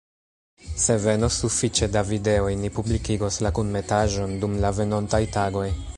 [0.83, 5.69] Se venos sufiĉe da videoj, ni publikigos la kunmetaĵon dum la venontaj tagoj.